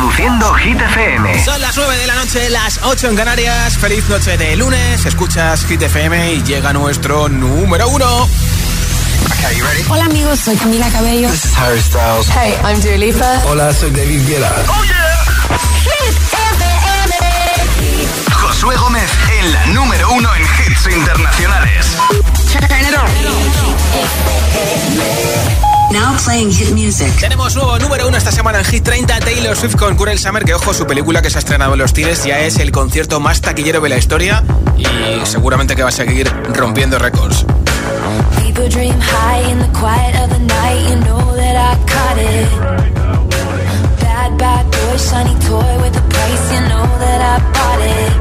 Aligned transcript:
Reproduciendo 0.00 0.54
Hit 0.54 0.80
FM. 0.80 1.44
Son 1.44 1.60
las 1.60 1.76
9 1.76 1.98
de 1.98 2.06
la 2.06 2.14
noche, 2.14 2.48
las 2.48 2.80
8 2.84 3.08
en 3.08 3.16
Canarias. 3.16 3.76
Feliz 3.76 4.08
noche 4.08 4.38
de 4.38 4.56
lunes. 4.56 5.04
Escuchas 5.04 5.66
Hit 5.66 5.82
FM 5.82 6.36
y 6.36 6.42
llega 6.42 6.72
nuestro 6.72 7.28
número 7.28 7.86
uno. 7.86 8.26
Hola 9.90 10.06
amigos, 10.06 10.40
soy 10.40 10.56
Camila 10.56 10.88
Cabello. 10.88 11.28
This 11.28 11.44
is 11.44 11.54
Harry 11.54 11.82
Styles. 11.82 12.30
Hey, 12.30 12.54
I'm 12.64 12.80
Dua 12.80 12.96
Lipa. 12.96 13.42
Hola, 13.44 13.74
soy 13.74 13.90
David 13.90 14.26
Guetta. 14.26 14.50
Oh 14.68 14.82
yeah. 14.84 15.18
Hit 15.84 16.16
FM. 16.16 16.64
Josué 18.32 18.76
Gómez 18.76 19.10
en 19.38 19.52
la 19.52 19.66
número 19.66 20.12
uno 20.12 20.34
en 20.34 20.42
hits 20.42 20.86
internacionales. 20.96 21.98
Now 25.92 26.16
playing 26.24 26.52
hit 26.52 26.70
music. 26.70 27.18
Tenemos 27.18 27.56
nuevo 27.56 27.76
número 27.80 28.06
uno 28.06 28.16
esta 28.16 28.30
semana 28.30 28.60
en 28.60 28.64
Hit 28.64 28.84
30, 28.84 29.20
Taylor 29.20 29.56
Swift 29.56 29.74
con 29.74 29.96
Curel 29.96 30.20
Summer, 30.20 30.44
que 30.44 30.54
ojo, 30.54 30.72
su 30.72 30.86
película 30.86 31.20
que 31.20 31.30
se 31.30 31.38
ha 31.38 31.40
estrenado 31.40 31.72
en 31.72 31.80
los 31.80 31.92
cines 31.92 32.22
ya 32.24 32.38
es 32.40 32.58
el 32.60 32.70
concierto 32.70 33.18
más 33.18 33.40
taquillero 33.40 33.80
de 33.80 33.88
la 33.88 33.96
historia 33.96 34.44
y 34.76 34.86
seguramente 35.26 35.74
que 35.74 35.82
va 35.82 35.88
a 35.88 35.92
seguir 35.92 36.30
rompiendo 36.54 36.96
récords. 36.98 37.44
People 38.40 38.68
dream 38.68 39.00
high 39.00 39.50
in 39.50 39.58
the 39.58 39.68
quiet 39.78 40.14
of 40.22 40.30
the 40.30 40.38
night, 40.38 40.90
you 40.90 40.96
know 41.04 41.34
that 41.34 41.56
I 41.56 41.76
caught 41.86 42.18
it. 42.18 42.48
Bad, 44.00 44.38
bad 44.38 44.64
boy, 44.70 44.96
shiny 44.96 45.34
toy 45.40 45.82
with 45.82 45.96
a 45.96 46.08
price, 46.08 46.52
you 46.54 46.60
know 46.68 46.86
that 47.00 47.20
I 47.20 47.38
bought 47.52 47.80
it. 47.82 48.12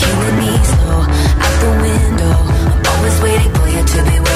Killing 0.00 0.36
me 0.38 0.64
slow, 0.64 1.00
out 1.44 1.56
the 1.60 1.70
window. 1.82 2.36
I'm 2.72 2.86
always 2.86 3.20
waiting 3.20 3.52
for 3.52 3.68
you 3.68 3.82
to 3.84 4.02
be 4.10 4.18
waiting 4.18 4.35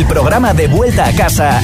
El 0.00 0.06
programa 0.06 0.54
de 0.54 0.66
vuelta 0.66 1.06
a 1.08 1.12
casa 1.12 1.60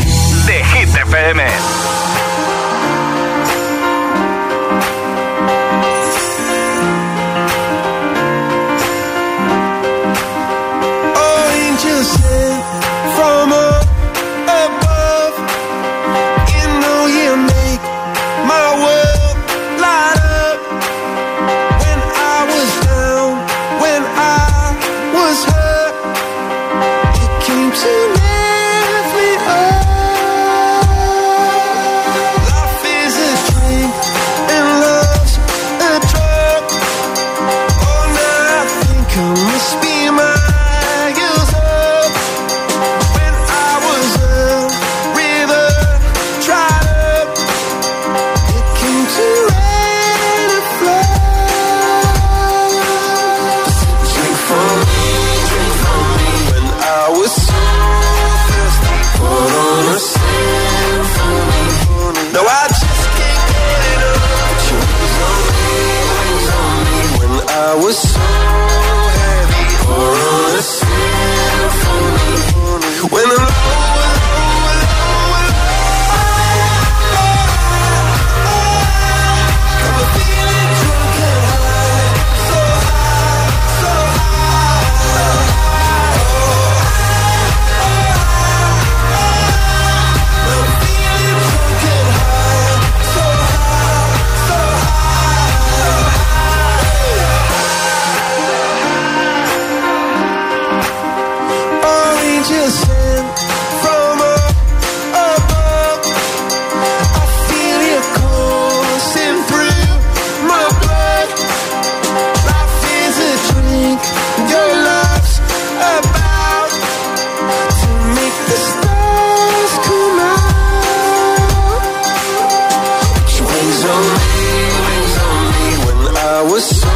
was 126.56 126.80
so 126.80 126.95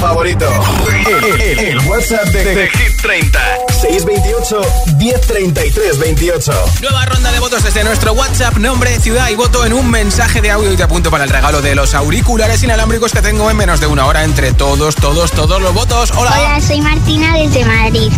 Favorito. 0.00 0.46
El, 1.08 1.78
WhatsApp 1.88 2.26
de, 2.26 2.68
Hit 2.68 3.00
30. 3.02 3.40
628 3.80 4.60
1033 4.96 5.98
28. 5.98 6.52
Nueva 6.82 7.04
ronda 7.06 7.32
de 7.32 7.40
votos 7.40 7.64
desde 7.64 7.82
nuestro 7.82 8.12
WhatsApp. 8.12 8.56
Nombre, 8.56 8.98
ciudad 9.00 9.28
y 9.30 9.34
voto 9.34 9.64
en 9.64 9.72
un 9.72 9.90
mensaje 9.90 10.40
de 10.40 10.50
audio 10.50 10.72
y 10.72 10.76
te 10.76 10.84
apunto 10.84 11.10
para 11.10 11.24
el 11.24 11.30
regalo 11.30 11.60
de 11.60 11.74
los 11.74 11.94
auriculares 11.94 12.62
inalámbricos 12.62 13.12
que 13.12 13.20
tengo 13.20 13.50
en 13.50 13.56
menos 13.56 13.80
de 13.80 13.86
una 13.86 14.06
hora 14.06 14.24
entre 14.24 14.52
todos, 14.52 14.94
todos, 14.94 15.32
todos 15.32 15.60
los 15.60 15.74
votos. 15.74 16.12
Hola. 16.16 16.30
Hola, 16.30 16.60
soy 16.60 16.80
Martina 16.80 17.36
desde 17.36 17.64
Madrid. 17.64 18.12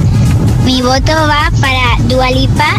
Mi 0.64 0.82
voto 0.82 1.12
va 1.12 1.50
para 1.60 1.96
Dualipa 2.00 2.74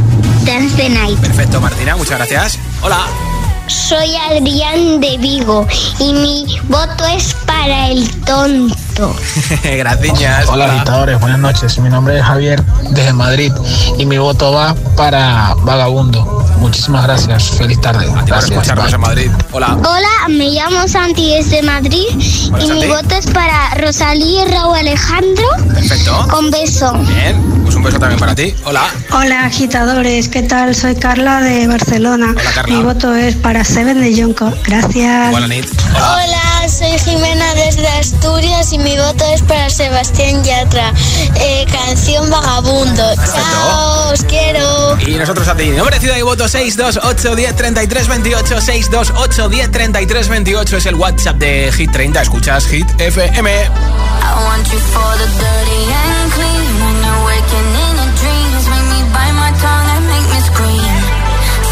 Dance 0.45 0.75
the 0.75 0.89
Night. 0.89 1.19
Perfecto, 1.19 1.59
Martina, 1.59 1.95
muchas 1.95 2.17
gracias. 2.17 2.59
Hola. 2.81 3.30
Soy 3.67 4.15
Adrián 4.15 4.99
de 4.99 5.17
Vigo 5.17 5.67
y 5.99 6.13
mi 6.13 6.45
voto 6.63 7.05
es 7.05 7.33
para 7.45 7.89
el 7.89 8.09
tonto. 8.21 9.15
Gracias. 9.63 10.49
Hola, 10.49 10.65
agitadores, 10.65 11.19
buenas 11.19 11.39
noches. 11.39 11.77
Mi 11.79 11.89
nombre 11.89 12.17
es 12.17 12.23
Javier 12.23 12.61
desde 12.91 13.13
Madrid 13.13 13.51
y 13.97 14.05
mi 14.05 14.17
voto 14.17 14.51
va 14.51 14.75
para 14.95 15.55
Vagabundo. 15.63 16.40
Muchísimas 16.61 17.03
gracias. 17.03 17.49
Feliz 17.57 17.81
tarde. 17.81 18.05
Gracias. 18.27 18.93
en 18.93 19.01
Madrid. 19.01 19.31
Hola. 19.51 19.75
Hola, 19.79 20.27
me 20.29 20.51
llamo 20.51 20.87
Santi 20.87 21.33
desde 21.33 21.63
Madrid 21.63 22.05
y 22.13 22.71
mi 22.71 22.85
voto 22.85 23.15
es 23.15 23.25
para 23.25 23.73
Rosalía 23.75 24.45
y 24.45 24.51
Raúl 24.51 24.77
Alejandro. 24.77 25.43
Perfecto. 25.73 26.27
Con 26.29 26.51
beso. 26.51 26.93
Bien, 26.99 27.41
pues 27.63 27.73
un 27.73 27.81
beso 27.81 27.97
también 27.97 28.19
para 28.19 28.35
ti. 28.35 28.53
Hola. 28.63 28.83
Hola, 29.11 29.45
agitadores. 29.45 30.29
¿Qué 30.29 30.43
tal? 30.43 30.75
Soy 30.75 30.95
Carla 30.95 31.41
de 31.41 31.65
Barcelona. 31.65 32.27
Hola, 32.29 32.51
Carla. 32.53 32.75
Mi 32.75 32.83
voto 32.83 33.15
es 33.15 33.35
para 33.35 33.63
Seven 33.63 33.99
de 33.99 34.21
Jonko. 34.21 34.53
Gracias. 34.63 35.33
Hola, 35.33 35.47
Hola. 35.47 36.50
Soy 36.67 36.97
Jimena 36.99 37.53
desde 37.55 37.87
Asturias 37.87 38.71
y 38.71 38.77
mi 38.77 38.95
voto 38.97 39.25
es 39.33 39.41
para 39.41 39.69
Sebastián 39.69 40.43
Yatra. 40.43 40.93
Eh, 41.35 41.65
canción 41.71 42.29
Vagabundo. 42.29 43.03
Chao, 43.15 44.11
os 44.11 44.23
quiero. 44.25 44.97
Y 44.99 45.15
nosotros 45.15 45.47
a 45.47 45.55
ti. 45.55 45.69
Nombre, 45.69 45.99
ciudad 45.99 46.17
y 46.17 46.21
voto 46.21 46.47
628 46.47 47.35
10 47.35 47.55
33 47.55 48.07
28. 48.07 48.61
628 48.61 49.49
10 49.49 49.71
33 49.71 50.27
28 50.29 50.77
es 50.77 50.85
el 50.85 50.95
WhatsApp 50.95 51.37
de 51.37 51.71
Hit 51.71 51.91
30. 51.91 52.21
Escuchas 52.21 52.65
Hit 52.67 52.87
FM. 52.99 53.49
I 53.49 54.43
want 54.45 54.67
you 54.71 54.79
for 54.79 55.17
the 55.17 55.25
dirty 55.25 55.81
and 55.91 56.31
clean. 56.33 56.71
When 56.81 56.95
you're 57.03 57.25
waking 57.25 57.69
in 57.85 57.95
your 57.97 58.11
dreams, 58.21 58.63
make 58.69 58.87
me 58.93 59.01
bite 59.11 59.33
my 59.33 59.51
tongue 59.59 59.89
and 59.95 60.05
make 60.07 60.27
me 60.29 60.39
scream. 60.45 60.93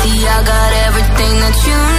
See, 0.01 0.27
I 0.27 0.43
got 0.43 0.74
everything 0.88 1.39
that 1.41 1.67
you 1.67 1.77
need. 1.93 1.99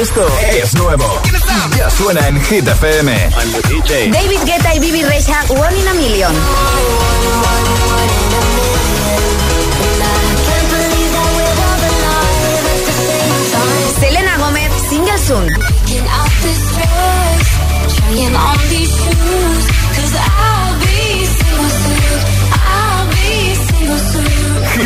Esto 0.00 0.26
es 0.50 0.74
nuevo. 0.74 1.22
Ya 1.78 1.88
suena 1.88 2.28
en 2.28 2.38
Hit 2.44 2.68
FM. 2.68 3.30
David 4.12 4.40
Guetta 4.44 4.74
y 4.74 4.78
Bibi 4.78 5.02
Rexa, 5.04 5.42
One 5.48 5.80
in 5.80 5.88
a 5.88 5.94
Million. 5.94 6.34
Selena 13.98 14.36
Gómez, 14.36 14.70
Single 14.90 15.18
Soon. 15.18 15.48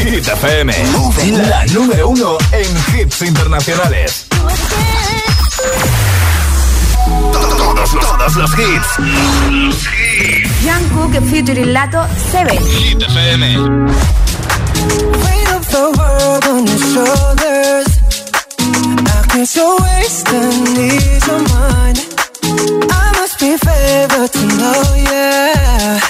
Hit 0.05 0.29
FM, 0.29 0.73
la 1.49 1.67
número 1.67 2.09
uno 2.11 2.39
en 2.53 3.01
hits 3.01 3.23
internacionales. 3.23 4.30
Todos 7.81 7.95
los, 7.95 8.19
todos 8.19 8.37
los 8.37 8.51
hits. 8.59 8.89
Jungkook 10.63 11.15
featuring 11.31 11.73
Lato, 11.73 12.07
Seven. 12.31 12.59
Hit 12.59 13.03
FM. 13.03 13.43
Weight 15.25 15.51
of 15.55 15.67
the 15.71 15.91
world 15.97 16.45
on 16.45 16.67
your 16.67 16.79
shoulders. 16.93 17.87
I 18.61 19.25
guess 19.33 19.57
you're 19.57 19.81
wasting 19.81 20.77
ease 20.77 21.27
of 21.27 21.41
mind. 21.55 22.05
I 22.93 23.13
must 23.19 23.41
be 23.41 23.57
favored 23.57 24.31
to 24.31 24.47
know, 24.61 24.83
yeah. 24.97 26.01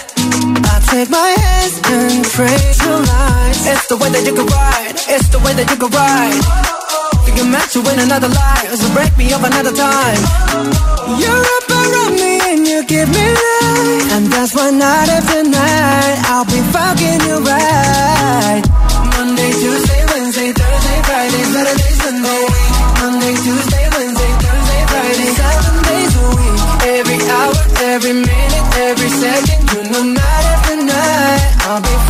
I 0.74 0.80
take 0.90 1.08
my 1.08 1.30
hands 1.38 1.80
and 1.86 2.24
pray 2.34 2.58
to 2.82 2.90
light. 2.98 3.54
It's 3.62 3.86
the 3.86 3.96
way 3.96 4.10
that 4.10 4.26
you 4.26 4.34
can 4.34 4.46
ride. 4.46 4.96
It's 5.06 5.28
the 5.28 5.38
way 5.38 5.54
that 5.54 5.70
you 5.70 5.76
can 5.76 5.90
ride. 5.90 6.42
Think 7.24 7.36
you're 7.36 7.46
meant 7.46 7.70
to 7.70 7.80
win 7.82 8.00
another 8.00 8.28
life, 8.28 8.74
so 8.74 8.92
break 8.92 9.16
me 9.16 9.32
up 9.32 9.44
another 9.44 9.72
time. 9.72 10.99
You're 11.18 11.44
up 11.56 11.66
around 11.70 12.14
me 12.14 12.38
and 12.50 12.66
you 12.66 12.84
give 12.84 13.08
me 13.08 13.24
life, 13.24 14.12
and 14.14 14.26
that's 14.32 14.54
why 14.54 14.70
night 14.70 15.08
after 15.08 15.42
night 15.42 16.16
I'll 16.30 16.44
be 16.44 16.60
fucking 16.70 17.20
you 17.26 17.36
right. 17.42 18.62
Monday, 19.16 19.50
Tuesday, 19.58 20.02
Wednesday, 20.12 20.52
Thursday, 20.52 20.98
Friday, 21.08 21.44
Saturday, 21.52 21.92
Sunday. 22.02 22.44
Monday, 23.00 23.34
Tuesday, 23.42 23.86
Wednesday, 23.96 24.32
Thursday, 24.44 24.82
Friday, 24.92 25.28
seven 25.40 25.74
days 25.88 26.12
a 26.14 26.26
week. 26.36 26.58
Every 27.00 27.18
hour, 27.34 27.54
every 27.90 28.12
minute, 28.12 28.66
every 28.88 29.08
second, 29.08 29.60
you 29.72 29.82
know 29.90 30.04
night 30.14 30.44
after 30.54 30.76
night 30.76 31.42
I'll 31.66 31.80
be 31.82 32.09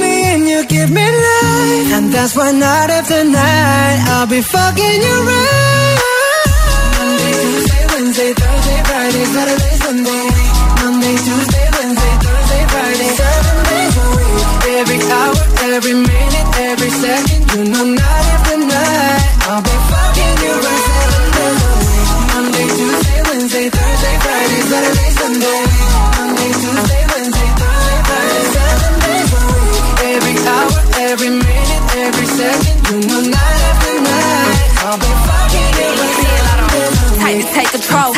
give 0.67 0.89
me 0.89 1.01
life. 1.03 1.89
And 1.97 2.13
that's 2.13 2.35
why 2.35 2.51
night 2.51 2.89
after 2.89 3.23
night 3.23 3.99
I'll 4.13 4.27
be 4.27 4.41
fucking 4.41 5.01
you 5.07 5.17
right. 5.29 5.97
Monday, 6.97 7.33
Tuesday, 7.41 7.83
Wednesday, 7.93 8.31
Thursday, 8.33 8.79
Friday, 8.89 9.25
Saturday, 9.25 9.73
Sunday. 9.83 10.25
Monday, 10.81 11.15
Tuesday, 11.25 11.67
Wednesday, 11.77 12.13
Thursday, 12.25 12.63
Friday, 12.73 13.09
seven 13.21 13.57
days 13.71 13.95
a 13.97 14.07
week. 14.17 14.45
Every 14.81 14.99
hour, 15.11 15.35
every 15.75 15.93
minute, 15.93 16.10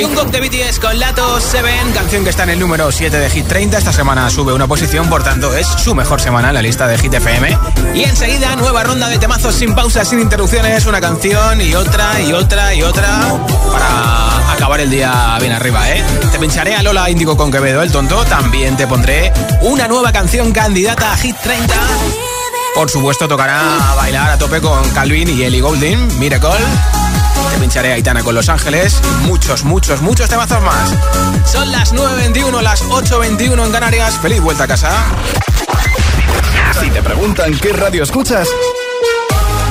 Jungkook 0.00 0.30
de 0.30 0.40
BTS 0.40 0.80
con 0.80 0.98
Lato 0.98 1.38
7, 1.38 1.68
canción 1.94 2.24
que 2.24 2.30
está 2.30 2.44
en 2.44 2.50
el 2.50 2.58
número 2.58 2.90
7 2.90 3.16
de 3.16 3.28
Hit 3.28 3.46
30. 3.46 3.78
Esta 3.78 3.92
semana 3.92 4.30
sube 4.30 4.52
una 4.52 4.66
posición, 4.66 5.08
por 5.08 5.22
tanto 5.22 5.54
es 5.54 5.66
su 5.66 5.94
mejor 5.94 6.20
semana 6.20 6.48
en 6.48 6.54
la 6.54 6.62
lista 6.62 6.86
de 6.86 6.98
Hit 6.98 7.12
FM. 7.12 7.56
Y 7.94 8.04
enseguida, 8.04 8.56
nueva 8.56 8.82
ronda 8.82 9.08
de 9.08 9.18
temazos 9.18 9.54
sin 9.54 9.74
pausas, 9.74 10.08
sin 10.08 10.20
interrupciones, 10.20 10.86
una 10.86 11.00
canción 11.00 11.60
y 11.60 11.74
otra 11.74 12.20
y 12.20 12.32
otra 12.32 12.74
y 12.74 12.82
otra 12.82 13.20
para 13.70 14.52
acabar 14.52 14.80
el 14.80 14.90
día 14.90 15.36
bien 15.38 15.52
arriba, 15.52 15.90
¿eh? 15.90 16.02
Te 16.30 16.38
pincharé 16.38 16.74
a 16.74 16.82
Lola 16.82 17.10
Índigo 17.10 17.36
con 17.36 17.52
Quevedo, 17.52 17.82
el 17.82 17.92
tonto. 17.92 18.24
También 18.24 18.76
te 18.76 18.86
pondré 18.86 19.32
una 19.60 19.86
nueva 19.86 20.12
canción 20.12 20.50
candidata 20.52 21.12
a 21.12 21.16
Hit 21.18 21.36
30. 21.36 21.74
Por 22.74 22.90
supuesto, 22.90 23.28
tocará 23.28 23.62
bailar 23.96 24.30
a 24.30 24.38
tope 24.38 24.60
con 24.60 24.88
Calvin 24.90 25.28
y 25.28 25.42
Ellie 25.42 25.60
Goulding, 25.60 26.18
Miracle. 26.18 26.50
Te 27.52 27.58
pincharé 27.58 27.92
a 27.92 27.94
Aitana 27.96 28.22
con 28.22 28.34
Los 28.34 28.48
Ángeles 28.48 29.00
y 29.04 29.26
muchos, 29.26 29.64
muchos, 29.64 30.00
muchos 30.00 30.28
temazos 30.28 30.62
más. 30.62 30.90
Son 31.44 31.70
las 31.70 31.94
9.21, 31.94 32.62
las 32.62 32.82
8.21 32.84 33.66
en 33.66 33.72
Canarias. 33.72 34.18
Feliz 34.20 34.40
vuelta 34.40 34.64
a 34.64 34.68
casa. 34.68 34.90
Si 36.80 36.90
te 36.90 37.02
preguntan 37.02 37.52
qué 37.58 37.72
radio 37.72 38.02
escuchas, 38.02 38.48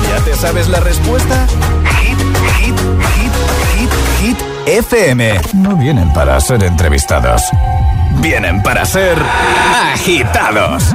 ¿ya 0.08 0.24
te 0.24 0.34
sabes 0.36 0.68
la 0.68 0.80
respuesta? 0.80 1.46
Hit, 2.00 2.18
hit, 2.58 2.78
hit, 3.16 3.32
hit, 3.76 3.90
hit, 4.20 4.38
FM. 4.66 5.40
No 5.54 5.76
vienen 5.76 6.12
para 6.12 6.40
ser 6.40 6.62
entrevistados. 6.62 7.42
Vienen 8.20 8.62
para 8.62 8.84
ser 8.84 9.18
agitados. 9.92 10.94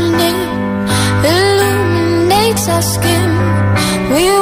La 2.81 4.40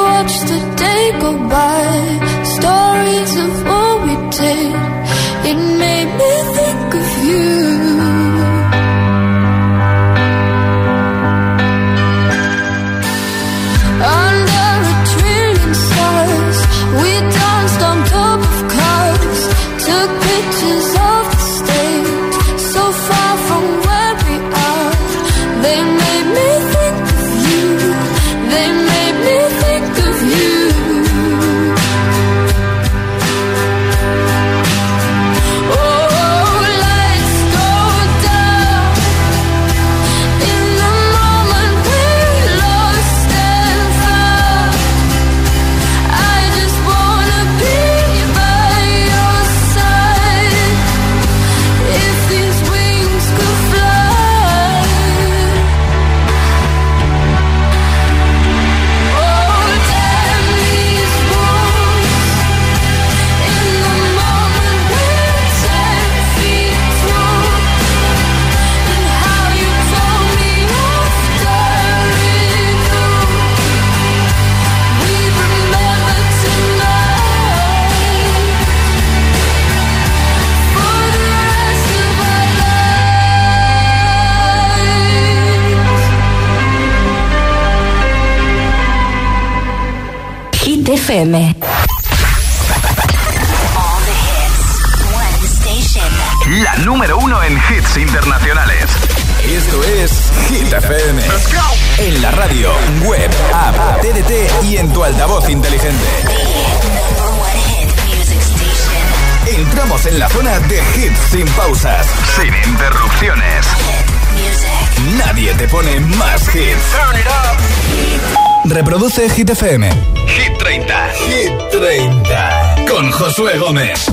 Hit 119.40 119.48
FM. 119.48 119.88
Hit 120.26 120.58
30. 120.58 121.08
Hit 121.24 121.52
30. 121.72 122.84
Con 122.86 123.10
Josué 123.10 123.56
Gómez. 123.56 124.06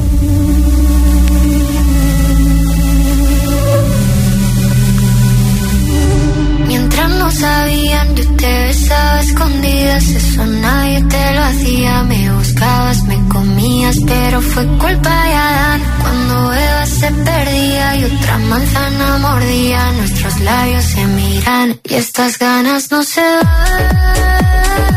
Mientras 6.66 7.10
no 7.10 7.30
sabían, 7.30 8.16
yo 8.16 8.24
te 8.38 8.62
besaba 8.68 9.20
escondidas. 9.20 10.08
Eso 10.08 10.46
nadie 10.46 11.04
te 11.04 11.34
lo 11.36 11.42
hacía. 11.44 12.04
Me 12.04 12.32
buscabas, 12.32 13.04
me 13.04 13.28
comías, 13.28 13.98
pero 14.08 14.42
fue 14.42 14.66
culpa 14.78 15.24
de 15.26 15.34
Adán. 15.34 15.82
Cuando 16.04 16.54
Eva 16.54 16.86
se 16.86 17.12
perdía 17.12 17.98
y 17.98 18.04
otra 18.06 18.38
manzana 18.38 19.18
mordía, 19.18 19.92
nuestros 19.92 20.40
labios 20.40 20.86
se 20.86 21.06
miran 21.06 21.80
y 21.84 21.96
estas 21.96 22.40
ganas 22.40 22.90
no 22.92 23.04
se 23.04 23.20
van. 23.20 24.97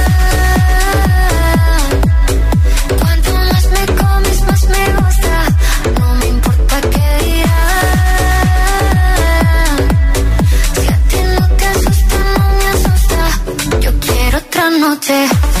noche. 14.81 15.60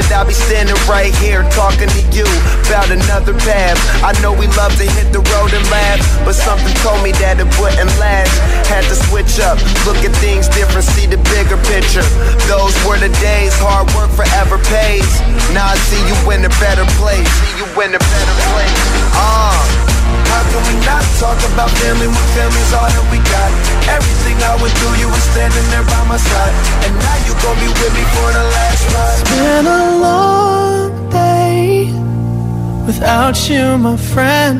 That 0.00 0.16
I'll 0.16 0.24
be 0.24 0.32
standing 0.32 0.80
right 0.88 1.12
here 1.20 1.44
talking 1.52 1.92
to 1.92 2.02
you 2.08 2.24
about 2.64 2.88
another 2.88 3.36
path. 3.44 3.76
I 4.00 4.16
know 4.24 4.32
we 4.32 4.48
love 4.56 4.72
to 4.80 4.86
hit 4.96 5.12
the 5.12 5.20
road 5.20 5.52
and 5.52 5.60
laugh, 5.68 6.00
but 6.24 6.32
something 6.32 6.72
told 6.80 7.04
me 7.04 7.12
that 7.20 7.36
it 7.36 7.50
wouldn't 7.60 7.92
last. 8.00 8.32
Had 8.64 8.88
to 8.88 8.96
switch 8.96 9.36
up, 9.44 9.60
look 9.84 10.00
at 10.00 10.16
things 10.16 10.48
different, 10.48 10.88
see 10.88 11.04
the 11.04 11.20
bigger 11.28 11.60
picture. 11.68 12.06
Those 12.48 12.72
were 12.88 12.96
the 12.96 13.12
days, 13.20 13.52
hard 13.60 13.92
work 13.92 14.08
forever 14.16 14.56
pays. 14.72 15.20
Now 15.52 15.68
I 15.68 15.76
see 15.92 16.00
you 16.08 16.16
in 16.32 16.48
a 16.48 16.52
better 16.56 16.88
place, 16.96 17.28
see 17.44 17.60
you 17.60 17.68
in 17.84 17.92
a 17.92 18.00
better 18.00 18.36
place. 18.56 18.80
Ah. 19.20 19.52
Uh. 19.52 19.90
How 20.30 20.46
can 20.46 20.62
we 20.62 20.74
not 20.86 21.02
talk 21.18 21.38
about 21.52 21.70
family 21.82 22.06
when 22.06 22.26
family's 22.38 22.72
all 22.72 22.86
that 22.86 23.06
I 24.50 24.56
went 24.60 24.74
through, 24.78 24.96
you 24.98 25.06
were 25.06 25.26
standing 25.32 25.66
there 25.70 25.86
by 25.94 26.02
my 26.12 26.16
side. 26.18 26.54
And 26.84 26.92
now 26.98 27.16
you 27.26 27.32
gon' 27.42 27.58
be 27.62 27.68
with 27.70 27.92
me 27.98 28.04
for 28.14 28.28
the 28.34 28.44
last 28.56 28.82
ride. 28.94 29.20
It's 29.20 29.30
been 29.30 29.66
a 29.66 29.84
long 30.06 31.10
day 31.10 31.86
without 32.84 33.36
you, 33.48 33.78
my 33.78 33.96
friend. 33.96 34.58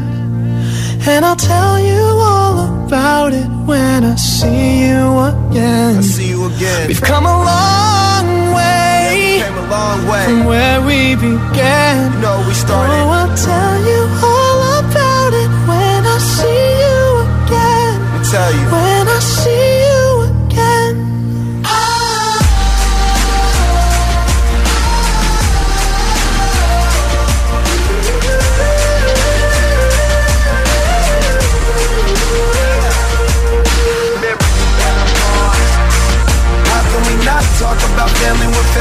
And 1.10 1.24
I'll 1.24 1.42
tell 1.52 1.80
you 1.80 2.02
all 2.30 2.86
about 2.86 3.32
it 3.32 3.48
when 3.66 4.04
I 4.04 4.14
see 4.14 4.86
you 4.86 5.02
again. 5.32 5.96
I 5.98 6.02
see 6.02 6.28
you 6.28 6.46
again. 6.46 6.86
We've 6.86 7.02
come 7.02 7.26
a 7.26 7.38
long 7.52 8.26
way, 8.54 9.38
yeah, 9.40 9.50
a 9.50 9.66
long 9.76 10.06
way. 10.06 10.24
from 10.24 10.44
where 10.44 10.80
we 10.88 11.16
began. 11.16 12.12
You 12.12 12.18
know 12.20 12.44
we 12.46 12.54
started. 12.54 12.94
Oh, 12.94 13.18
I'll 13.18 13.36
tell 13.36 13.76
you 13.90 14.00
all 14.22 14.39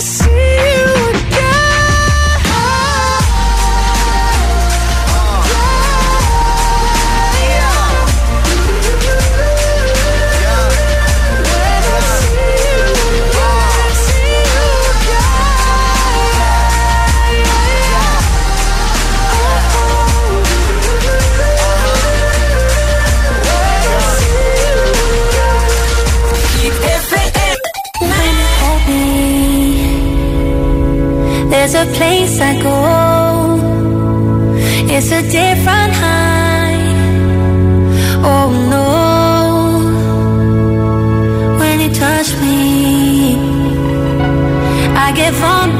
see 0.00 0.30
you 0.30 0.89
There's 31.50 31.74
a 31.74 31.84
place 31.98 32.40
I 32.40 32.52
go. 32.62 32.78
It's 34.94 35.10
a 35.10 35.22
different 35.22 35.92
high. 36.02 36.78
Oh 38.32 38.48
no. 38.74 38.88
When 41.58 41.80
you 41.80 41.90
touch 41.92 42.30
me, 42.42 43.36
I 45.04 45.12
get 45.20 45.32
vulnerable 45.34 45.79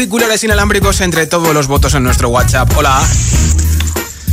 auriculares 0.00 0.42
inalámbricos 0.42 1.02
entre 1.02 1.26
todos 1.26 1.52
los 1.52 1.66
votos 1.66 1.92
en 1.92 2.02
nuestro 2.02 2.30
WhatsApp. 2.30 2.74
Hola. 2.74 3.06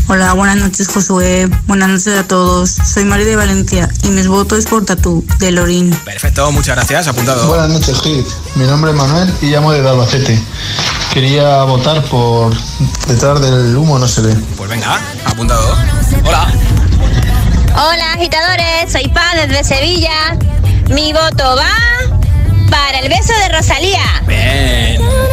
Hola, 0.07 0.31
buenas 0.31 0.55
noches 0.55 0.87
Josué, 0.87 1.49
buenas 1.65 1.89
noches 1.89 2.17
a 2.17 2.25
todos. 2.25 2.69
Soy 2.69 3.03
María 3.03 3.25
de 3.25 3.35
Valencia 3.35 3.89
y 4.03 4.07
mis 4.07 4.29
votos 4.29 4.59
es 4.59 4.65
por 4.65 4.85
Tatú, 4.85 5.25
de 5.39 5.51
Lorín. 5.51 5.93
Perfecto, 6.05 6.49
muchas 6.53 6.77
gracias, 6.77 7.09
apuntado. 7.09 7.45
Buenas 7.47 7.67
noches 7.67 7.99
Hit, 8.01 8.25
mi 8.55 8.63
nombre 8.63 8.91
es 8.91 8.97
Manuel 8.97 9.33
y 9.41 9.47
llamo 9.47 9.73
de 9.73 9.85
Albacete. 9.85 10.41
Quería 11.13 11.63
votar 11.65 12.01
por 12.05 12.55
detrás 13.09 13.41
del 13.41 13.75
humo 13.75 13.99
no 13.99 14.07
se 14.07 14.21
ve. 14.21 14.37
Pues 14.55 14.69
venga, 14.69 15.01
apuntado. 15.25 15.75
Hola. 16.23 16.47
Hola 17.73 18.13
agitadores, 18.13 18.89
soy 18.89 19.09
Pa 19.09 19.35
desde 19.35 19.65
Sevilla. 19.65 20.37
Mi 20.91 21.11
voto 21.11 21.57
va 21.57 21.73
para 22.69 22.99
el 22.99 23.09
beso 23.09 23.33
de 23.33 23.57
Rosalía. 23.57 24.23
Bien. 24.25 25.26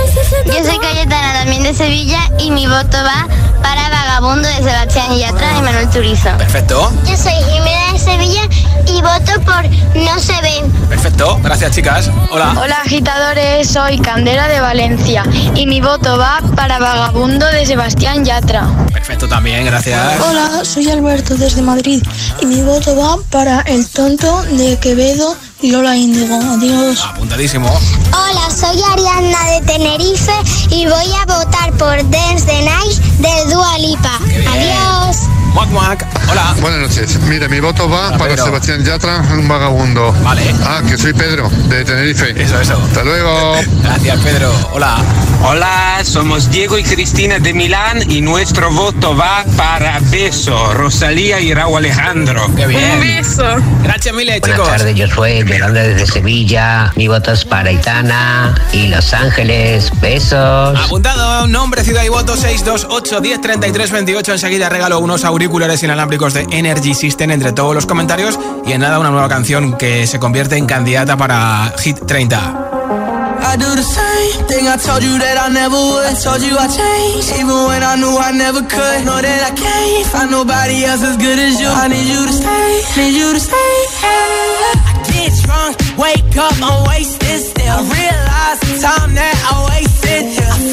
Yo 0.46 0.64
soy 0.64 0.78
Cayetana 0.78 1.32
también 1.32 1.62
de 1.62 1.74
Sevilla 1.74 2.20
y 2.38 2.50
mi 2.50 2.66
voto 2.66 2.96
va 3.02 3.26
para 3.62 3.88
Vagabundo 3.88 4.46
de 4.46 4.56
Sebastián 4.56 5.16
Yatra 5.16 5.58
y 5.58 5.62
Manuel 5.62 5.88
Turizo. 5.90 6.30
Perfecto. 6.36 6.92
Yo 7.06 7.16
soy 7.16 7.32
Jimena 7.32 7.92
de 7.92 7.98
Sevilla 7.98 8.42
y 8.86 9.00
voto 9.00 9.40
por 9.44 9.64
No 9.94 10.18
se 10.20 10.40
ven. 10.42 10.70
Perfecto, 10.88 11.38
gracias 11.42 11.74
chicas. 11.74 12.10
Hola. 12.30 12.54
Hola 12.60 12.76
agitadores, 12.84 13.68
soy 13.68 13.98
Candela 13.98 14.48
de 14.48 14.60
Valencia 14.60 15.24
y 15.54 15.66
mi 15.66 15.80
voto 15.80 16.18
va 16.18 16.40
para 16.54 16.78
Vagabundo 16.78 17.46
de 17.46 17.64
Sebastián 17.66 18.24
Yatra. 18.24 18.66
Perfecto 18.92 19.28
también, 19.28 19.64
gracias. 19.64 20.20
Hola, 20.20 20.64
soy 20.64 20.90
Alberto 20.90 21.34
desde 21.36 21.62
Madrid 21.62 22.02
y 22.40 22.46
mi 22.46 22.62
voto 22.62 22.96
va 22.96 23.16
para 23.30 23.60
El 23.62 23.88
Tonto 23.88 24.42
de 24.42 24.78
Quevedo 24.78 25.36
y 25.64 25.70
Lola 25.70 25.96
Índigo. 25.96 26.38
Adiós. 26.38 27.00
Apuntadísimo. 27.02 27.66
Hola, 28.12 28.50
soy 28.50 28.78
Ariana 28.92 29.50
de 29.52 29.66
Tenerife 29.66 30.32
y 30.68 30.86
voy 30.86 31.12
a 31.14 31.24
votar 31.24 31.72
por 31.78 31.96
Dance 32.10 32.44
the 32.44 32.62
Night 32.64 32.98
de 33.18 33.50
Dua 33.50 33.78
Lipa. 33.78 34.18
Adiós. 34.52 35.33
Muac, 35.54 35.68
muac. 35.70 36.06
Hola. 36.28 36.52
Buenas 36.60 36.80
noches. 36.80 37.16
Mira, 37.28 37.46
mi 37.48 37.60
voto 37.60 37.88
va 37.88 38.08
Hola, 38.08 38.18
para 38.18 38.30
Pedro. 38.30 38.44
Sebastián 38.46 38.84
Yatra, 38.84 39.20
un 39.38 39.46
vagabundo. 39.46 40.12
Vale. 40.24 40.52
Ah, 40.64 40.82
que 40.84 40.98
soy 40.98 41.12
Pedro, 41.12 41.48
de 41.68 41.84
Tenerife. 41.84 42.30
Eso, 42.42 42.60
eso. 42.60 42.76
Hasta 42.76 43.04
luego. 43.04 43.52
Gracias, 43.82 44.18
Pedro. 44.18 44.52
Hola. 44.72 44.96
Hola, 45.44 46.00
somos 46.02 46.50
Diego 46.50 46.76
y 46.76 46.82
Cristina 46.82 47.38
de 47.38 47.52
Milán 47.54 48.10
y 48.10 48.20
nuestro 48.20 48.72
voto 48.72 49.16
va 49.16 49.44
para 49.56 50.00
Beso, 50.00 50.72
Rosalía 50.74 51.38
y 51.40 51.54
Raúl 51.54 51.78
Alejandro. 51.78 52.50
Qué 52.56 52.66
bien. 52.66 52.92
Un 52.94 53.00
beso. 53.00 53.44
Gracias, 53.84 54.12
Mile, 54.14 54.40
Buenas 54.40 54.58
chicos. 54.58 54.76
tardes, 54.76 54.94
yo 54.96 55.06
soy 55.06 55.44
Yolanda 55.44 55.82
desde 55.82 56.06
Sevilla. 56.06 56.92
Mi 56.96 57.06
voto 57.06 57.30
es 57.32 57.44
para 57.44 57.70
Itana 57.70 58.54
y 58.72 58.88
Los 58.88 59.12
Ángeles. 59.12 59.92
Besos. 60.00 60.78
Apuntado, 60.84 61.46
nombre, 61.46 61.84
ciudad 61.84 62.02
y 62.02 62.08
voto 62.08 62.36
628 62.36 63.20
10 63.20 63.40
33 63.40 63.90
28. 63.92 64.32
Enseguida 64.32 64.68
regalo 64.68 64.98
unos 64.98 65.24
auriculares 65.24 65.43
inalámbricos 65.82 66.34
de 66.34 66.46
Energy 66.50 66.94
System 66.94 67.30
entre 67.30 67.52
todos 67.52 67.74
los 67.74 67.86
comentarios. 67.86 68.38
Y 68.66 68.72
en 68.72 68.80
nada, 68.80 68.98
una 68.98 69.10
nueva 69.10 69.28
canción 69.28 69.76
que 69.76 70.06
se 70.06 70.18
convierte 70.18 70.56
en 70.56 70.66
candidata 70.66 71.16
para 71.16 71.72
Hit 71.78 71.98
30. 72.06 72.70
I 73.46 73.56
do 73.56 73.76
the 73.76 73.82
same 73.82 74.46
thing 74.48 74.66
I 74.66 74.76
told 74.78 75.02
you 75.02 75.18
that 75.18 75.36
I 75.38 75.52
never 75.52 75.76
told 76.24 76.40
you 76.40 76.56
even 77.38 77.66
when 77.68 77.82
I 77.82 77.94
knew 77.96 78.16
I 78.16 78.32
never 78.32 78.62
could. 78.62 79.04
Know 79.04 79.20
that 79.20 79.42
I 79.44 79.52
can't 79.54 80.06
find 80.06 80.30
nobody 80.30 80.84
else 80.84 81.02
as 81.02 81.16
good 81.18 81.38
as 81.38 81.60
you. 81.60 81.68
I 81.68 81.88
need 81.88 82.08
you 82.08 82.26
to 82.26 82.32
stay, 82.32 82.82
need 82.96 83.14
you 83.14 83.32
to 83.32 83.40
stay. 83.40 83.74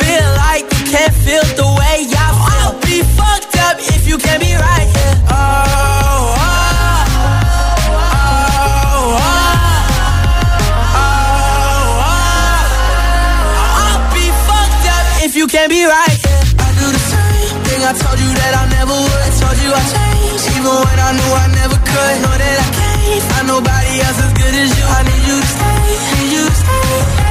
Feel 0.01 0.27
like 0.39 0.65
can't 0.91 1.13
feel 1.25 1.43
the 1.55 1.67
way 1.79 2.07
I. 2.15 2.80
you 4.11 4.17
can't 4.17 4.41
be 4.43 4.51
right 4.51 4.87
here. 4.91 5.15
Oh, 5.31 6.35
oh, 6.35 6.51
oh, 8.91 9.15
oh. 10.99 11.31
I'll 13.79 14.03
be 14.11 14.27
fucked 14.47 14.85
up 14.91 15.05
if 15.23 15.31
you 15.39 15.47
can't 15.47 15.71
be 15.71 15.85
right. 15.87 16.17
Yeah. 16.27 16.43
I 16.59 16.67
do 16.75 16.91
the 16.91 16.99
same 17.07 17.55
thing 17.63 17.79
I 17.87 17.93
told 17.95 18.19
you 18.19 18.31
that 18.35 18.53
I 18.59 18.67
never 18.75 18.91
would. 18.99 19.21
I 19.23 19.31
told 19.39 19.55
you 19.63 19.71
I 19.71 19.79
changed, 19.95 20.59
even 20.59 20.75
when 20.75 20.99
I 21.07 21.15
knew 21.15 21.31
I 21.31 21.47
never 21.55 21.79
could. 21.79 22.15
Know 22.19 22.35
that 22.35 22.57
I 22.59 22.69
can't 22.75 23.23
find 23.31 23.47
nobody 23.47 23.93
else 24.03 24.19
as 24.27 24.33
good 24.35 24.55
as 24.59 24.75
you. 24.75 24.85
I 24.91 25.07
need 25.07 25.23
you 25.23 25.39
to 25.39 25.47
stay, 25.55 25.87
need 26.19 26.35
you 26.35 26.43
to 26.51 26.55
stay. 26.59 27.30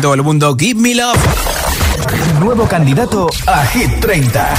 todo 0.00 0.14
el 0.14 0.22
mundo, 0.22 0.56
Give 0.58 0.80
Me 0.80 0.94
Love. 0.94 1.18
Nuevo 2.40 2.68
candidato 2.68 3.28
a 3.46 3.64
Hit 3.66 4.00
30. 4.00 4.54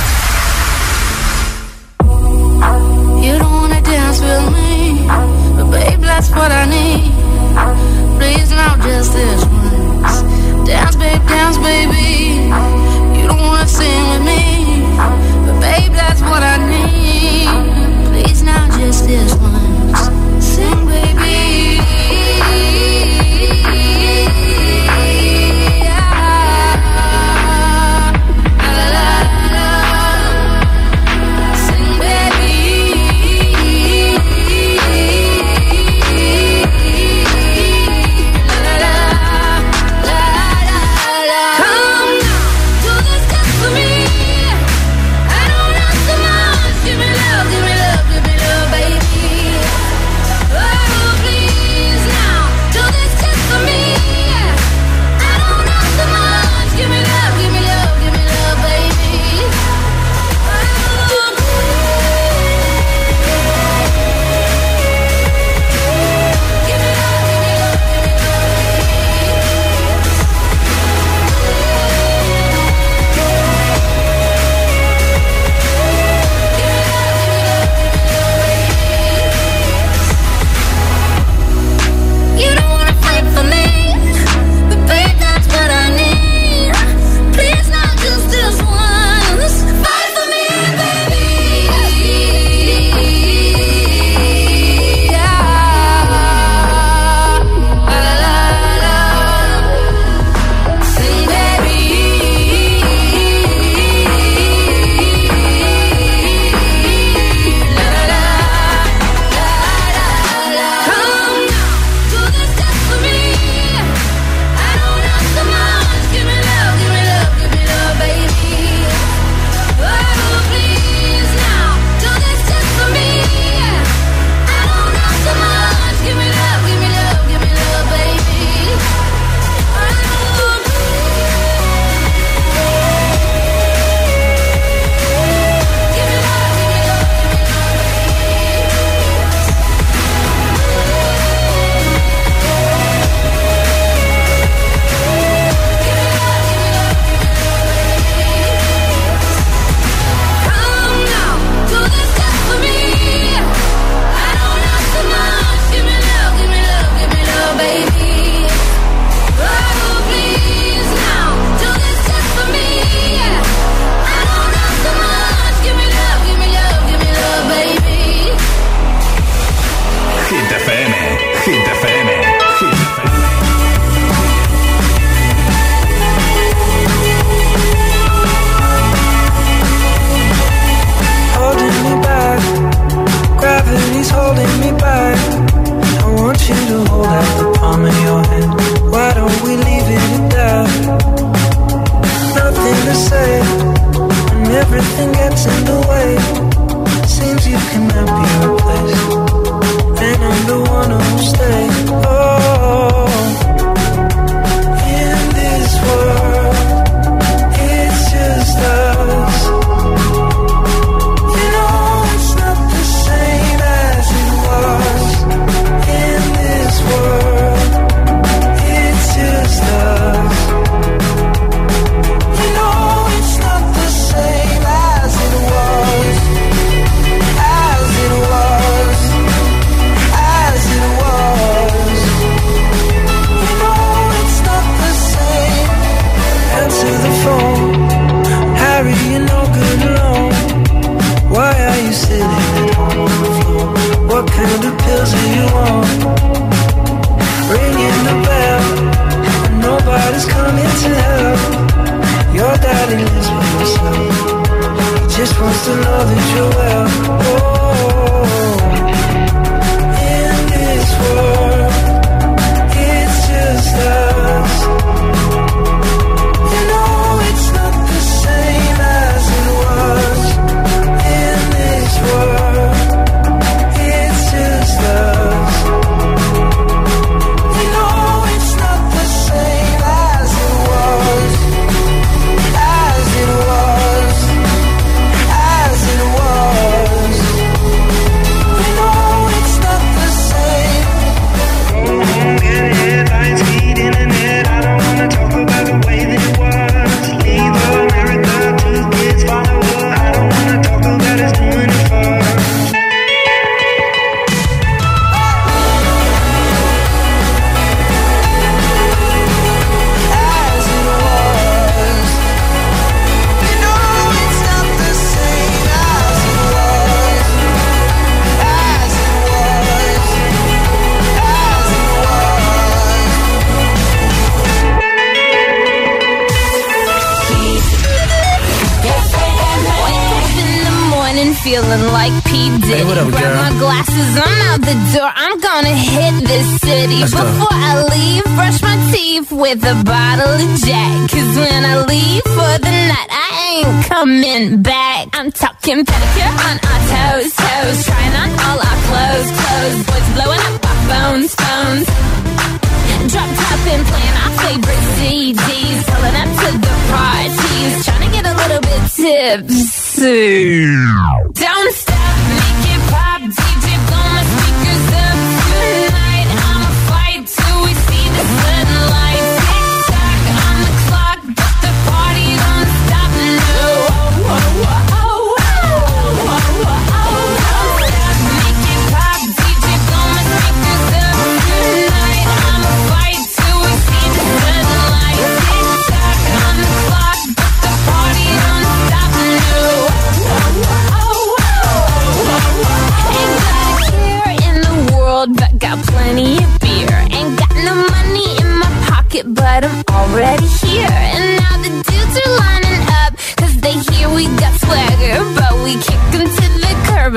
Tips. 359.09 359.97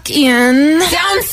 Walk 0.00 0.10
in. 0.10 0.78
Don't 0.78 1.24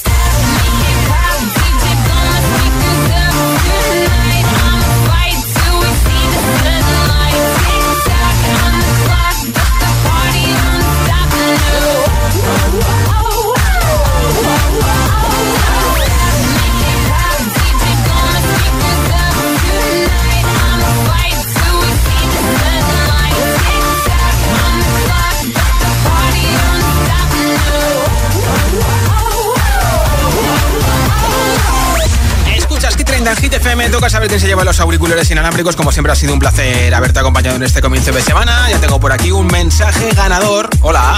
FM. 33.87 33.97
Toca 33.97 34.09
saber 34.09 34.27
quién 34.27 34.39
se 34.39 34.47
lleva 34.47 34.63
los 34.63 34.79
auriculares 34.79 35.29
inalámbricos. 35.31 35.75
Como 35.75 35.91
siempre 35.91 36.11
ha 36.11 36.15
sido 36.15 36.33
un 36.33 36.39
placer 36.39 36.93
haberte 36.93 37.19
acompañado 37.19 37.55
en 37.55 37.63
este 37.63 37.81
comienzo 37.81 38.11
de 38.11 38.21
semana. 38.21 38.69
Ya 38.69 38.79
tengo 38.79 38.99
por 38.99 39.11
aquí 39.11 39.31
un 39.31 39.47
mensaje 39.47 40.09
ganador. 40.15 40.69
Hola. 40.81 41.17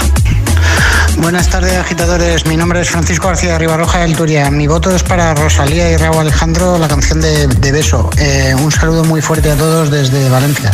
Buenas 1.18 1.48
tardes, 1.48 1.76
agitadores. 1.76 2.46
Mi 2.46 2.56
nombre 2.56 2.80
es 2.80 2.90
Francisco 2.90 3.28
García 3.28 3.52
de 3.52 3.58
Ribarroja 3.58 4.00
del 4.00 4.16
Turia. 4.16 4.50
Mi 4.50 4.66
voto 4.66 4.94
es 4.94 5.02
para 5.02 5.34
Rosalía 5.34 5.90
y 5.90 5.96
Raúl 5.96 6.20
Alejandro, 6.20 6.78
la 6.78 6.88
canción 6.88 7.20
de, 7.20 7.72
Beso. 7.72 8.10
Eh, 8.18 8.54
un 8.58 8.70
saludo 8.70 9.04
muy 9.04 9.20
fuerte 9.20 9.50
a 9.50 9.56
todos 9.56 9.90
desde 9.90 10.28
Valencia. 10.28 10.70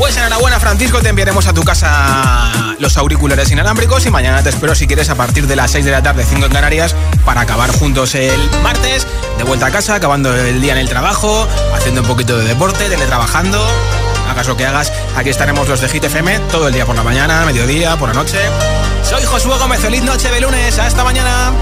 Pues 0.00 0.16
enhorabuena 0.16 0.58
Francisco, 0.58 1.02
te 1.02 1.10
enviaremos 1.10 1.46
a 1.46 1.52
tu 1.52 1.62
casa 1.62 2.74
los 2.78 2.96
auriculares 2.96 3.50
inalámbricos 3.50 4.06
y 4.06 4.10
mañana 4.10 4.42
te 4.42 4.48
espero 4.48 4.74
si 4.74 4.86
quieres 4.86 5.10
a 5.10 5.14
partir 5.14 5.46
de 5.46 5.56
las 5.56 5.72
6 5.72 5.84
de 5.84 5.90
la 5.90 6.02
tarde, 6.02 6.24
5 6.26 6.46
en 6.46 6.50
Canarias, 6.50 6.96
para 7.26 7.42
acabar 7.42 7.70
juntos 7.70 8.14
el 8.14 8.40
martes, 8.62 9.06
de 9.36 9.44
vuelta 9.44 9.66
a 9.66 9.70
casa, 9.70 9.96
acabando 9.96 10.34
el 10.34 10.62
día 10.62 10.72
en 10.72 10.78
el 10.78 10.88
trabajo, 10.88 11.46
haciendo 11.74 12.00
un 12.00 12.06
poquito 12.06 12.38
de 12.38 12.46
deporte, 12.46 12.88
teletrabajando. 12.88 13.62
Hagas 14.30 14.48
lo 14.48 14.56
que 14.56 14.64
hagas, 14.64 14.90
aquí 15.16 15.28
estaremos 15.28 15.68
los 15.68 15.82
de 15.82 15.88
Hit 15.90 16.04
FM 16.04 16.38
todo 16.50 16.68
el 16.68 16.72
día 16.72 16.86
por 16.86 16.96
la 16.96 17.02
mañana, 17.02 17.44
mediodía, 17.44 17.98
por 17.98 18.08
la 18.08 18.14
noche. 18.14 18.38
Soy 19.02 19.22
Josué 19.22 19.58
Gómez, 19.58 19.80
feliz 19.80 20.02
noche 20.02 20.30
de 20.30 20.40
lunes, 20.40 20.78
hasta 20.78 21.04
mañana. 21.04 21.52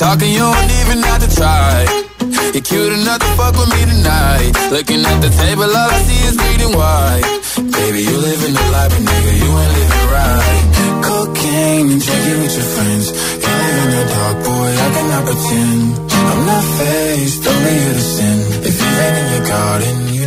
Talking, 0.00 0.32
you 0.32 0.40
don't 0.40 0.72
even 0.80 1.02
have 1.04 1.20
to 1.20 1.30
try. 1.36 1.84
You're 2.56 2.64
cute 2.64 2.92
enough 2.98 3.20
to 3.20 3.30
fuck 3.36 3.52
with 3.52 3.68
me 3.68 3.84
tonight. 3.84 4.52
Looking 4.72 5.04
at 5.04 5.20
the 5.20 5.28
table, 5.28 5.68
all 5.68 5.90
I 5.92 6.00
see 6.08 6.20
is 6.24 6.36
bleeding 6.40 6.72
white. 6.72 7.20
Baby, 7.68 8.00
you 8.08 8.16
living 8.16 8.54
the 8.56 8.66
life, 8.72 8.90
but 8.96 9.04
nigga, 9.04 9.32
you 9.44 9.50
ain't 9.60 9.72
living 9.76 10.06
right. 10.08 10.64
Cocaine 11.04 11.86
and 11.92 12.00
drinking 12.00 12.38
with 12.40 12.54
your 12.56 12.68
friends. 12.74 13.06
You 13.44 13.52
live 13.60 13.76
in 13.84 13.90
the 13.92 14.04
dark, 14.08 14.36
boy, 14.40 14.70
I 14.72 14.88
cannot 14.96 15.22
pretend. 15.28 15.84
I'm 16.10 16.40
not 16.48 16.64
faced, 16.80 17.46
only 17.46 17.74
you 17.76 17.92
to 17.92 18.04
sin. 18.16 18.38
If 18.64 18.74
you 18.80 18.90
ain't 19.04 19.16
in 19.20 19.26
your 19.36 19.44
garden, 19.52 19.96
you 20.08 20.09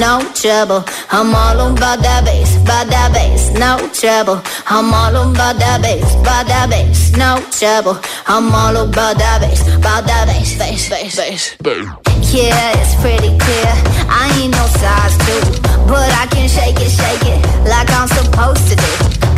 no 0.00 0.24
trouble. 0.32 0.82
I'm 1.12 1.34
all 1.34 1.60
about 1.72 2.00
that 2.00 2.24
bass, 2.24 2.56
about 2.56 2.88
that 2.88 3.12
bass, 3.12 3.52
no 3.52 3.76
trouble. 3.92 4.40
I'm 4.66 4.92
all 4.92 5.14
about 5.30 5.56
that 5.60 5.82
bass, 5.82 6.14
about 6.14 6.46
that 6.48 6.70
bass, 6.70 7.12
no 7.12 7.36
trouble. 7.52 8.00
I'm 8.26 8.48
all 8.50 8.76
about 8.88 9.18
that 9.18 9.40
bass, 9.42 9.60
about 9.76 10.06
that 10.06 10.24
bass, 10.26 10.56
bass, 10.58 10.88
bass, 10.88 11.16
bass. 11.18 11.56
Yeah, 12.32 12.80
it's 12.80 12.94
pretty 13.02 13.36
clear. 13.36 13.72
I 14.08 14.32
ain't 14.40 14.52
no 14.56 14.64
size 14.80 15.16
two, 15.28 15.60
but 15.86 16.08
I 16.16 16.26
can 16.32 16.48
shake 16.48 16.80
it, 16.80 16.90
shake 16.90 17.26
it 17.28 17.68
like 17.68 17.90
I'm 17.92 18.08
supposed 18.08 18.68
to 18.70 18.76
do. 18.76 19.19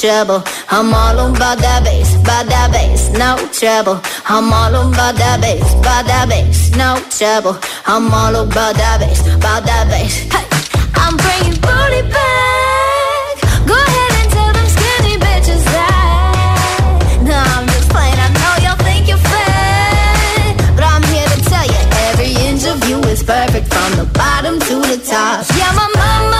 trouble. 0.00 0.42
I'm 0.70 0.94
all 0.94 1.28
about 1.28 1.58
that 1.58 1.84
bass, 1.84 2.16
about 2.16 2.46
that 2.48 2.72
bass, 2.72 3.12
no 3.12 3.36
trouble. 3.52 4.00
I'm 4.24 4.48
all 4.48 4.72
about 4.88 5.14
that 5.20 5.42
bass, 5.44 5.60
about 5.76 6.08
that 6.08 6.24
bass, 6.24 6.72
no 6.72 6.96
trouble. 7.12 7.60
I'm 7.84 8.08
all 8.08 8.32
about 8.32 8.80
that 8.80 8.96
bass, 9.00 9.20
about 9.28 9.68
that 9.68 9.92
bass. 9.92 10.24
Hey, 10.32 10.48
I'm 10.96 11.20
bringing 11.20 11.60
booty 11.60 12.00
back. 12.08 13.44
Go 13.68 13.76
ahead 13.76 14.12
and 14.24 14.28
tell 14.32 14.52
them 14.56 14.68
skinny 14.72 15.20
bitches 15.20 15.64
that. 15.68 17.20
No, 17.20 17.36
I'm 17.36 17.68
just 17.68 17.92
playing. 17.92 18.16
I 18.16 18.32
know 18.40 18.54
y'all 18.64 18.80
think 18.80 19.04
you're 19.04 19.20
fat, 19.20 20.56
but 20.80 20.84
I'm 20.88 21.04
here 21.12 21.28
to 21.28 21.38
tell 21.44 21.66
you 21.68 21.80
every 22.08 22.32
inch 22.48 22.64
of 22.64 22.80
you 22.88 23.04
is 23.12 23.20
perfect 23.20 23.68
from 23.68 24.00
the 24.00 24.08
bottom 24.16 24.56
to 24.64 24.76
the 24.80 24.96
top. 25.04 25.44
Yeah, 25.60 25.76
my 25.76 25.92
mama, 25.92 26.39